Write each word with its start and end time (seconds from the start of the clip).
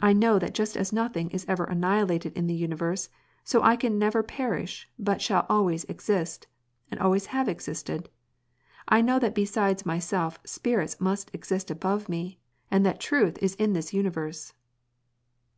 I 0.00 0.14
know 0.14 0.38
that 0.38 0.54
just 0.54 0.78
as 0.78 0.94
nothing 0.94 1.28
is 1.28 1.44
ever 1.46 1.64
annihilated 1.64 2.32
in 2.32 2.46
the 2.46 2.54
universe, 2.54 3.10
so 3.44 3.60
I 3.62 3.76
can 3.76 3.98
never 3.98 4.22
perish 4.22 4.88
but 4.98 5.20
shall 5.20 5.44
always 5.46 5.84
exist, 5.90 6.46
and 6.90 6.98
always 6.98 7.26
have 7.26 7.50
existed. 7.50 8.08
I 8.88 9.02
know 9.02 9.18
that 9.18 9.34
besides 9.34 9.84
myself 9.84 10.38
spirits 10.46 10.98
must 11.02 11.30
exist 11.34 11.70
above 11.70 12.08
me, 12.08 12.40
and 12.70 12.86
that 12.86 12.98
truth 12.98 13.36
is 13.42 13.54
in 13.56 13.74
this 13.74 13.92
universe." 13.92 14.54